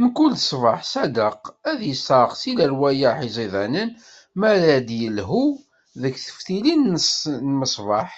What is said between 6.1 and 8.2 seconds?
teftilin n lmeṣbaḥ.